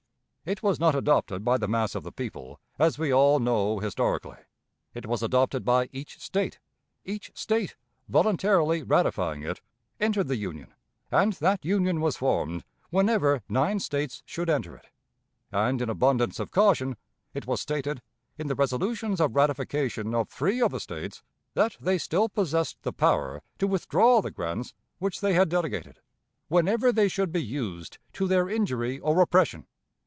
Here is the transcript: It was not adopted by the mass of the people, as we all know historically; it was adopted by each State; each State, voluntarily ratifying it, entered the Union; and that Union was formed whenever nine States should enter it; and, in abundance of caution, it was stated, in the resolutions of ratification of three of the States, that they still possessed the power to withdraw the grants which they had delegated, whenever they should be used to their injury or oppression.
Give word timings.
It 0.43 0.63
was 0.63 0.79
not 0.79 0.95
adopted 0.95 1.45
by 1.45 1.59
the 1.59 1.67
mass 1.67 1.93
of 1.93 2.01
the 2.01 2.11
people, 2.11 2.59
as 2.79 2.97
we 2.97 3.13
all 3.13 3.37
know 3.39 3.77
historically; 3.77 4.39
it 4.91 5.05
was 5.05 5.21
adopted 5.21 5.63
by 5.63 5.87
each 5.93 6.17
State; 6.17 6.59
each 7.05 7.31
State, 7.35 7.75
voluntarily 8.09 8.81
ratifying 8.81 9.43
it, 9.43 9.61
entered 9.99 10.27
the 10.27 10.35
Union; 10.37 10.73
and 11.11 11.33
that 11.33 11.63
Union 11.63 12.01
was 12.01 12.17
formed 12.17 12.63
whenever 12.89 13.43
nine 13.47 13.79
States 13.79 14.23
should 14.25 14.49
enter 14.49 14.75
it; 14.75 14.87
and, 15.51 15.79
in 15.79 15.91
abundance 15.91 16.39
of 16.39 16.49
caution, 16.49 16.97
it 17.35 17.45
was 17.45 17.61
stated, 17.61 18.01
in 18.35 18.47
the 18.47 18.55
resolutions 18.55 19.21
of 19.21 19.35
ratification 19.35 20.15
of 20.15 20.27
three 20.27 20.59
of 20.59 20.71
the 20.71 20.79
States, 20.79 21.21
that 21.53 21.77
they 21.79 21.99
still 21.99 22.27
possessed 22.27 22.81
the 22.81 22.91
power 22.91 23.43
to 23.59 23.67
withdraw 23.67 24.21
the 24.21 24.31
grants 24.31 24.73
which 24.97 25.21
they 25.21 25.33
had 25.35 25.49
delegated, 25.49 25.99
whenever 26.47 26.91
they 26.91 27.07
should 27.07 27.31
be 27.31 27.43
used 27.43 27.99
to 28.11 28.27
their 28.27 28.49
injury 28.49 28.97
or 28.99 29.21
oppression. 29.21 29.67